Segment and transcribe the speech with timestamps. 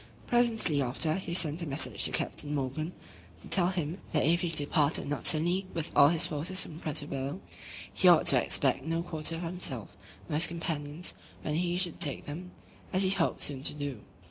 [0.25, 2.93] Presently after, he sent a message to Captain Morgan,
[3.39, 7.05] to tell him, "that if he departed not suddenly with all his forces from Puerto
[7.05, 7.39] Bello,
[7.93, 9.95] he ought to expect no quarter for himself,
[10.27, 12.49] nor his companions, when he should take them,
[12.91, 13.99] as he hoped soon to do."